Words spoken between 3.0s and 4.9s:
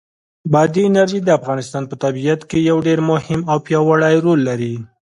مهم او پیاوړی رول لري.